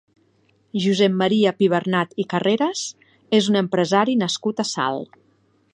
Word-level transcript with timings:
Josep 0.85 1.11
Maria 1.17 1.51
Pibernat 1.59 2.17
i 2.23 2.25
Carreras 2.33 2.83
és 3.41 3.53
un 3.53 3.61
empresari 3.63 4.17
nascut 4.25 4.65
a 4.65 4.69
Salt. 4.75 5.21